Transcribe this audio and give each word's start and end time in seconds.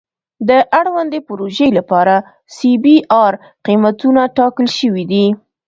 د 0.49 0.51
اړوندې 0.79 1.19
پروژې 1.27 1.67
لپاره 1.77 2.15
سی 2.55 2.71
بي 2.83 2.97
ار 3.23 3.33
قیمتونه 3.65 4.21
ټاکل 4.37 4.67
شوي 4.77 5.03
دي 5.11 5.25